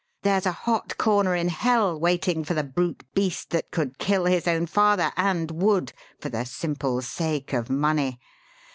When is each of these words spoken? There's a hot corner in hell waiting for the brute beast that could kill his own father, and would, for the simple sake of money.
There's 0.23 0.47
a 0.47 0.51
hot 0.51 0.97
corner 0.97 1.35
in 1.35 1.49
hell 1.49 1.95
waiting 1.99 2.43
for 2.43 2.55
the 2.55 2.63
brute 2.63 3.03
beast 3.13 3.51
that 3.51 3.69
could 3.69 3.99
kill 3.99 4.25
his 4.25 4.47
own 4.47 4.65
father, 4.65 5.11
and 5.15 5.51
would, 5.51 5.93
for 6.19 6.29
the 6.29 6.43
simple 6.43 7.03
sake 7.03 7.53
of 7.53 7.69
money. 7.69 8.19